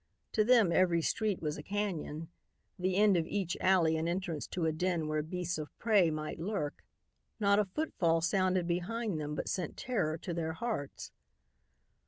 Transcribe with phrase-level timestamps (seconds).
[0.31, 2.29] To them every street was a canyon,
[2.79, 6.39] the end of each alley an entrance to a den where beasts of prey might
[6.39, 6.83] lurk.
[7.39, 11.11] Not a footfall sounded behind them but sent terror to their hearts.